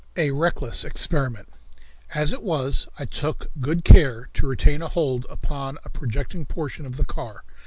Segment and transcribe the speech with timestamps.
[0.17, 1.47] A Reckless Experiment.
[2.15, 6.87] As it was, I took good care to retain a hold upon a projecting portion
[6.87, 7.43] of the car.